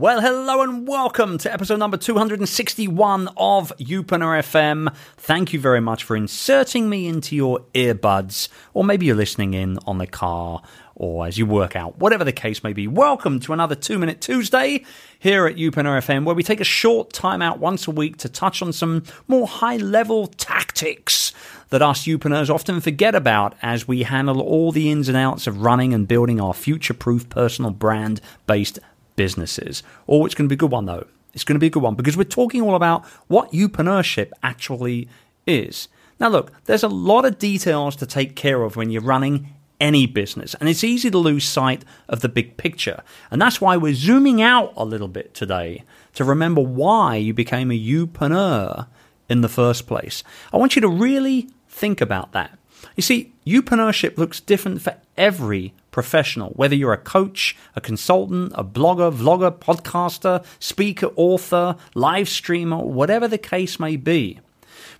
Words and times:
Well, 0.00 0.22
hello 0.22 0.62
and 0.62 0.88
welcome 0.88 1.36
to 1.36 1.52
episode 1.52 1.78
number 1.78 1.98
261 1.98 3.28
of 3.36 3.70
Youpreneur 3.76 4.40
FM. 4.40 4.96
Thank 5.18 5.52
you 5.52 5.60
very 5.60 5.82
much 5.82 6.04
for 6.04 6.16
inserting 6.16 6.88
me 6.88 7.06
into 7.06 7.36
your 7.36 7.60
earbuds, 7.74 8.48
or 8.72 8.82
maybe 8.82 9.04
you're 9.04 9.14
listening 9.14 9.52
in 9.52 9.78
on 9.86 9.98
the 9.98 10.06
car 10.06 10.62
or 10.94 11.26
as 11.26 11.36
you 11.36 11.44
work 11.44 11.76
out, 11.76 11.98
whatever 11.98 12.24
the 12.24 12.32
case 12.32 12.62
may 12.62 12.72
be. 12.74 12.86
Welcome 12.86 13.40
to 13.40 13.52
another 13.54 13.74
Two 13.74 13.98
Minute 13.98 14.22
Tuesday 14.22 14.84
here 15.18 15.46
at 15.46 15.56
Youpreneur 15.56 15.98
FM, 15.98 16.24
where 16.24 16.34
we 16.34 16.42
take 16.42 16.60
a 16.60 16.64
short 16.64 17.12
time 17.12 17.40
out 17.40 17.58
once 17.58 17.86
a 17.86 17.90
week 17.90 18.18
to 18.18 18.28
touch 18.28 18.60
on 18.62 18.72
some 18.72 19.04
more 19.26 19.46
high 19.46 19.76
level 19.78 20.26
tactics 20.26 21.32
that 21.70 21.80
us 21.80 22.04
Youpreneurs 22.04 22.50
often 22.50 22.80
forget 22.80 23.14
about 23.14 23.54
as 23.62 23.88
we 23.88 24.02
handle 24.02 24.40
all 24.40 24.72
the 24.72 24.90
ins 24.90 25.08
and 25.08 25.16
outs 25.16 25.46
of 25.46 25.62
running 25.62 25.94
and 25.94 26.06
building 26.06 26.40
our 26.40 26.52
future 26.52 26.94
proof 26.94 27.28
personal 27.28 27.70
brand 27.70 28.20
based 28.46 28.78
businesses. 29.20 29.82
Oh, 30.08 30.24
it's 30.24 30.34
going 30.34 30.48
to 30.48 30.48
be 30.48 30.54
a 30.54 30.64
good 30.64 30.70
one 30.70 30.86
though. 30.86 31.06
It's 31.34 31.44
going 31.44 31.56
to 31.56 31.60
be 31.60 31.66
a 31.66 31.76
good 31.76 31.82
one 31.82 31.94
because 31.94 32.16
we're 32.16 32.24
talking 32.24 32.62
all 32.62 32.74
about 32.74 33.04
what 33.28 33.52
Youpreneurship 33.52 34.30
actually 34.42 35.10
is. 35.46 35.88
Now, 36.18 36.28
look, 36.30 36.50
there's 36.64 36.82
a 36.82 36.88
lot 36.88 37.26
of 37.26 37.38
details 37.38 37.96
to 37.96 38.06
take 38.06 38.34
care 38.34 38.62
of 38.62 38.76
when 38.76 38.88
you're 38.88 39.02
running 39.02 39.48
any 39.78 40.06
business, 40.06 40.54
and 40.54 40.70
it's 40.70 40.82
easy 40.82 41.10
to 41.10 41.18
lose 41.18 41.44
sight 41.44 41.84
of 42.08 42.20
the 42.20 42.30
big 42.30 42.56
picture. 42.56 43.02
And 43.30 43.42
that's 43.42 43.60
why 43.60 43.76
we're 43.76 43.92
zooming 43.92 44.40
out 44.40 44.72
a 44.74 44.86
little 44.86 45.08
bit 45.08 45.34
today 45.34 45.84
to 46.14 46.24
remember 46.24 46.62
why 46.62 47.16
you 47.16 47.34
became 47.34 47.70
a 47.70 47.78
Youpreneur 47.78 48.86
in 49.28 49.42
the 49.42 49.50
first 49.50 49.86
place. 49.86 50.24
I 50.50 50.56
want 50.56 50.76
you 50.76 50.80
to 50.80 50.88
really 50.88 51.50
think 51.68 52.00
about 52.00 52.32
that. 52.32 52.58
You 52.96 53.02
see, 53.02 53.34
Youpreneurship 53.50 54.16
looks 54.16 54.38
different 54.38 54.80
for 54.80 54.94
every 55.16 55.74
professional, 55.90 56.50
whether 56.50 56.76
you're 56.76 56.92
a 56.92 56.96
coach, 56.96 57.56
a 57.74 57.80
consultant, 57.80 58.52
a 58.54 58.62
blogger, 58.62 59.12
vlogger, 59.12 59.50
podcaster, 59.50 60.44
speaker, 60.60 61.08
author, 61.16 61.74
live 61.96 62.28
streamer, 62.28 62.78
whatever 62.78 63.26
the 63.26 63.38
case 63.38 63.80
may 63.80 63.96
be. 63.96 64.38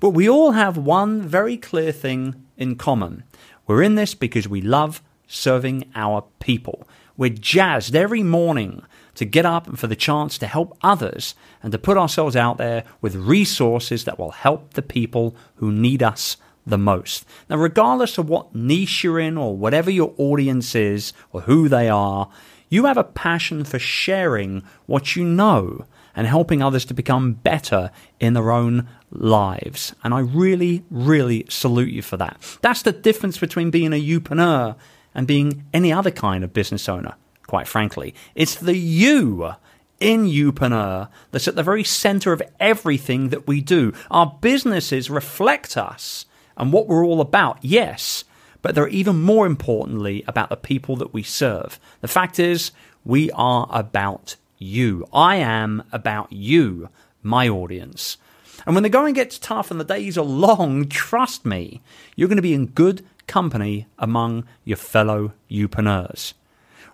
But 0.00 0.10
we 0.10 0.28
all 0.28 0.50
have 0.50 0.76
one 0.76 1.22
very 1.22 1.56
clear 1.56 1.92
thing 1.92 2.44
in 2.56 2.74
common. 2.74 3.22
We're 3.68 3.84
in 3.84 3.94
this 3.94 4.16
because 4.16 4.48
we 4.48 4.60
love 4.60 5.00
serving 5.28 5.84
our 5.94 6.24
people. 6.40 6.88
We're 7.16 7.30
jazzed 7.30 7.94
every 7.94 8.24
morning 8.24 8.82
to 9.14 9.24
get 9.24 9.46
up 9.46 9.68
and 9.68 9.78
for 9.78 9.86
the 9.86 9.94
chance 9.94 10.38
to 10.38 10.48
help 10.48 10.76
others 10.82 11.36
and 11.62 11.70
to 11.70 11.78
put 11.78 11.96
ourselves 11.96 12.34
out 12.34 12.58
there 12.58 12.82
with 13.00 13.14
resources 13.14 14.06
that 14.06 14.18
will 14.18 14.32
help 14.32 14.74
the 14.74 14.82
people 14.82 15.36
who 15.56 15.70
need 15.70 16.02
us 16.02 16.36
the 16.70 16.78
most. 16.78 17.26
Now, 17.48 17.56
regardless 17.56 18.18
of 18.18 18.28
what 18.28 18.54
niche 18.54 19.04
you're 19.04 19.20
in 19.20 19.36
or 19.36 19.56
whatever 19.56 19.90
your 19.90 20.14
audience 20.16 20.74
is 20.74 21.12
or 21.32 21.42
who 21.42 21.68
they 21.68 21.88
are, 21.88 22.30
you 22.68 22.84
have 22.84 22.96
a 22.96 23.04
passion 23.04 23.64
for 23.64 23.78
sharing 23.78 24.62
what 24.86 25.16
you 25.16 25.24
know 25.24 25.84
and 26.14 26.26
helping 26.26 26.62
others 26.62 26.84
to 26.86 26.94
become 26.94 27.34
better 27.34 27.90
in 28.18 28.34
their 28.34 28.50
own 28.50 28.88
lives. 29.10 29.94
And 30.02 30.14
I 30.14 30.20
really, 30.20 30.84
really 30.90 31.46
salute 31.48 31.90
you 31.90 32.02
for 32.02 32.16
that. 32.16 32.58
That's 32.62 32.82
the 32.82 32.92
difference 32.92 33.38
between 33.38 33.70
being 33.70 33.92
a 33.92 34.02
youpreneur 34.02 34.76
and 35.14 35.26
being 35.26 35.64
any 35.72 35.92
other 35.92 36.10
kind 36.10 36.44
of 36.44 36.52
business 36.52 36.88
owner, 36.88 37.14
quite 37.46 37.66
frankly. 37.66 38.14
It's 38.34 38.54
the 38.54 38.76
you 38.76 39.54
in 39.98 40.26
youpreneur 40.26 41.08
that's 41.30 41.48
at 41.48 41.56
the 41.56 41.62
very 41.62 41.84
center 41.84 42.32
of 42.32 42.42
everything 42.58 43.28
that 43.28 43.46
we 43.46 43.60
do. 43.60 43.92
Our 44.10 44.36
businesses 44.40 45.10
reflect 45.10 45.76
us 45.76 46.26
and 46.60 46.74
what 46.74 46.86
we're 46.86 47.04
all 47.04 47.22
about, 47.22 47.58
yes, 47.62 48.24
but 48.60 48.74
they're 48.74 48.88
even 48.88 49.22
more 49.22 49.46
importantly 49.46 50.22
about 50.28 50.50
the 50.50 50.56
people 50.56 50.94
that 50.96 51.14
we 51.14 51.22
serve. 51.22 51.80
The 52.02 52.08
fact 52.08 52.38
is, 52.38 52.70
we 53.02 53.30
are 53.30 53.66
about 53.70 54.36
you. 54.58 55.06
I 55.10 55.36
am 55.36 55.82
about 55.90 56.30
you, 56.30 56.90
my 57.22 57.48
audience. 57.48 58.18
And 58.66 58.74
when 58.74 58.82
the 58.82 58.90
going 58.90 59.14
gets 59.14 59.38
tough 59.38 59.70
and 59.70 59.80
the 59.80 59.84
days 59.84 60.18
are 60.18 60.24
long, 60.24 60.86
trust 60.88 61.46
me, 61.46 61.80
you're 62.14 62.28
going 62.28 62.36
to 62.36 62.42
be 62.42 62.54
in 62.54 62.66
good 62.66 63.06
company 63.26 63.86
among 63.98 64.44
your 64.64 64.76
fellow 64.76 65.32
Youpreneurs. 65.50 66.34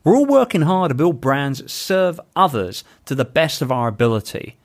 We're 0.05 0.17
all 0.17 0.27
working 0.27 0.63
hard 0.63 0.91
to 0.91 0.95
build 0.95 1.21
brands 1.21 1.59
that 1.59 1.71
serve 1.71 2.21
others 2.37 2.85
to 3.07 3.17
the 3.17 3.25
best 3.25 3.61
of 3.61 3.73
our 3.73 3.89
ability 3.89 4.57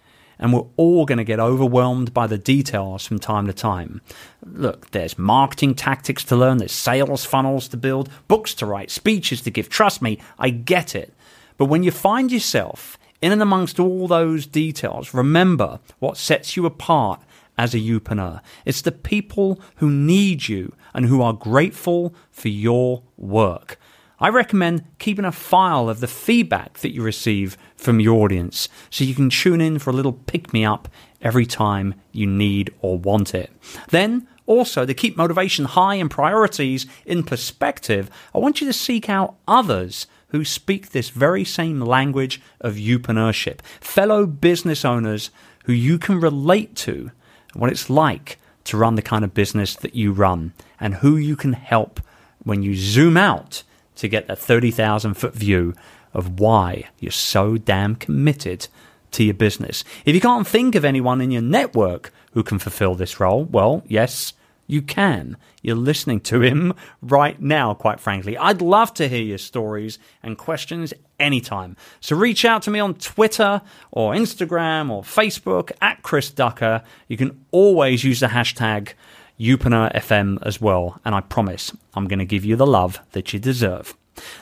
and 0.42 0.52
we're 0.52 0.66
all 0.76 1.06
going 1.06 1.20
to 1.20 1.24
get 1.24 1.40
overwhelmed 1.40 2.14
by 2.14 2.28
the 2.28 2.38
details 2.38 3.06
from 3.06 3.20
time 3.20 3.46
to 3.46 3.54
time. 3.54 4.02
Look, 4.44 4.90
there's 4.92 5.18
marketing 5.18 5.76
tactics 5.76 6.24
to 6.26 6.36
learn, 6.36 6.58
there's 6.58 6.72
sales 6.72 7.24
funnels 7.24 7.68
to 7.70 7.78
build, 7.78 8.10
books 8.28 8.54
to 8.56 8.66
write, 8.66 8.90
speeches 8.92 9.42
to 9.42 9.52
give. 9.52 9.70
Trust 9.70 10.02
me, 10.02 10.20
I 10.40 10.50
get 10.50 10.96
it. 10.96 11.14
But 11.58 11.66
when 11.66 11.84
you 11.84 11.92
find 11.92 12.32
yourself 12.32 12.98
in 13.22 13.32
and 13.32 13.42
amongst 13.42 13.80
all 13.80 14.08
those 14.08 14.48
details, 14.48 15.14
remember 15.14 15.80
what 16.00 16.18
sets 16.18 16.58
you 16.58 16.66
apart 16.66 17.22
as 17.58 17.76
a 17.76 17.80
Youpreneur. 17.80 18.42
It's 18.66 18.82
the 18.82 18.92
people 18.92 19.62
who 19.76 19.92
need 19.92 20.48
you 20.48 20.74
and 20.96 21.06
who 21.06 21.22
are 21.22 21.34
grateful 21.34 22.16
for 22.32 22.48
your 22.48 23.04
work. 23.18 23.78
I 24.22 24.30
recommend 24.30 24.84
keeping 25.00 25.26
a 25.26 25.32
file 25.32 25.90
of 25.90 26.00
the 26.00 26.08
feedback 26.08 26.78
that 26.80 26.94
you 26.94 27.02
receive 27.02 27.58
from 27.76 28.00
your 28.00 28.24
audience 28.24 28.70
so 28.92 29.04
you 29.04 29.16
can 29.16 29.32
tune 29.32 29.60
in 29.60 29.80
for 29.80 29.90
a 29.90 29.94
little 29.94 30.14
pick 30.14 30.54
me 30.54 30.64
up 30.64 30.88
every 31.24 31.48
time 31.48 31.96
you 32.12 32.28
need 32.28 32.72
or 32.82 33.00
want 33.00 33.34
it. 33.34 33.52
Then, 33.90 34.28
also, 34.46 34.86
to 34.86 34.94
keep 34.94 35.18
motivation 35.18 35.66
high 35.66 35.96
and 35.96 36.10
priorities 36.10 36.86
in 37.04 37.24
perspective, 37.24 38.12
I 38.36 38.38
want 38.38 38.62
you 38.62 38.68
to 38.68 38.74
seek 38.74 39.10
out 39.10 39.38
others 39.48 40.06
who 40.28 40.46
speak 40.46 40.90
this 40.90 41.10
very 41.10 41.44
same 41.44 41.82
language 41.82 42.40
of 42.60 42.76
Youpreneurship, 42.76 43.62
fellow 43.80 44.28
business 44.28 44.86
owners 44.86 45.32
who 45.66 45.74
you 45.74 45.98
can 45.98 46.20
relate 46.20 46.76
to 46.76 47.10
what 47.56 47.72
it's 47.72 47.90
like 47.90 48.38
to 48.66 48.78
run 48.78 48.94
the 48.94 49.02
kind 49.02 49.26
of 49.26 49.34
business 49.34 49.76
that 49.78 49.96
you 49.96 50.14
run 50.14 50.54
and 50.80 50.96
who 50.96 51.18
you 51.18 51.36
can 51.36 51.54
help 51.54 52.00
when 52.44 52.62
you 52.62 52.76
zoom 52.76 53.18
out 53.18 53.64
to 53.96 54.08
get 54.08 54.28
that 54.28 54.40
30,000 54.40 55.14
foot 55.16 55.34
view 55.34 55.74
of 56.14 56.40
why 56.40 56.90
you're 57.00 57.12
so 57.12 57.58
damn 57.58 57.96
committed 57.96 58.68
to 59.12 59.24
your 59.24 59.34
business. 59.34 59.84
If 60.06 60.16
you 60.16 60.22
can't 60.22 60.48
think 60.48 60.76
of 60.76 60.86
anyone 60.86 61.22
in 61.22 61.32
your 61.32 61.42
network 61.42 62.12
who 62.34 62.44
can 62.44 62.60
fulfill 62.60 62.96
this 62.96 63.20
role, 63.20 63.44
well, 63.46 63.84
yes, 63.88 64.34
you 64.68 64.82
can. 64.82 65.36
You're 65.62 65.76
listening 65.76 66.22
to 66.22 66.42
him 66.42 66.74
right 67.02 67.40
now, 67.42 67.74
quite 67.74 68.00
frankly. 68.00 68.38
I'd 68.38 68.62
love 68.62 68.94
to 68.96 69.10
hear 69.10 69.22
your 69.22 69.38
stories 69.38 70.00
and 70.24 70.38
questions 70.38 70.94
anytime. 71.20 71.76
So 72.00 72.16
reach 72.16 72.46
out 72.46 72.62
to 72.64 72.72
me 72.72 72.80
on 72.80 72.94
Twitter 72.96 73.62
or 73.92 74.14
Instagram 74.14 74.90
or 74.90 75.04
Facebook 75.04 75.72
at 75.82 76.04
Chris 76.04 76.32
Ducker. 76.32 76.84
You 77.10 77.18
can 77.18 77.46
always 77.52 78.06
use 78.06 78.22
the 78.22 78.28
hashtag 78.28 78.94
Youpreneur 79.42 79.94
FM 79.96 80.38
as 80.44 80.62
well. 80.62 81.00
And 81.04 81.16
I 81.16 81.22
promise 81.22 81.76
I'm 81.96 82.08
going 82.08 82.20
to 82.20 82.26
give 82.26 82.46
you 82.46 82.56
the 82.56 82.68
love 82.68 83.00
that 83.14 83.34
you 83.34 83.40
deserve. 83.40 83.96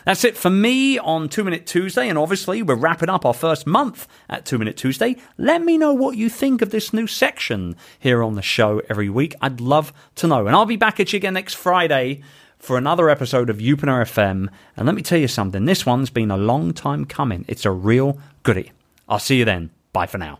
That's 0.03 0.23
it 0.23 0.35
for 0.35 0.49
me 0.49 0.97
on 0.97 1.29
Two 1.29 1.43
Minute 1.43 1.65
Tuesday, 1.65 2.09
and 2.09 2.17
obviously 2.17 2.61
we're 2.61 2.75
wrapping 2.75 3.07
up 3.07 3.25
our 3.25 3.33
first 3.33 3.65
month 3.65 4.07
at 4.27 4.45
Two 4.45 4.57
Minute 4.57 4.77
Tuesday. 4.77 5.15
Let 5.37 5.61
me 5.61 5.77
know 5.77 5.93
what 5.93 6.17
you 6.17 6.27
think 6.29 6.61
of 6.61 6.71
this 6.71 6.91
new 6.91 7.07
section 7.07 7.75
here 7.99 8.23
on 8.23 8.35
the 8.35 8.41
show 8.41 8.81
every 8.89 9.09
week. 9.09 9.35
I'd 9.41 9.61
love 9.61 9.93
to 10.15 10.27
know. 10.27 10.47
And 10.47 10.55
I'll 10.55 10.65
be 10.65 10.75
back 10.75 10.99
at 10.99 11.13
you 11.13 11.17
again 11.17 11.35
next 11.35 11.53
Friday 11.53 12.21
for 12.57 12.77
another 12.77 13.09
episode 13.09 13.49
of 13.49 13.57
Youpreneur 13.57 14.03
FM. 14.03 14.49
And 14.75 14.85
let 14.85 14.95
me 14.95 15.01
tell 15.01 15.19
you 15.19 15.27
something, 15.27 15.65
this 15.65 15.85
one's 15.85 16.09
been 16.09 16.31
a 16.31 16.37
long 16.37 16.73
time 16.73 17.05
coming. 17.05 17.45
It's 17.47 17.65
a 17.65 17.71
real 17.71 18.19
goodie. 18.43 18.71
I'll 19.07 19.19
see 19.19 19.37
you 19.37 19.45
then. 19.45 19.69
Bye 19.93 20.07
for 20.07 20.17
now. 20.17 20.39